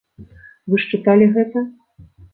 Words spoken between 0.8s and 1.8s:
ж чыталі гэта?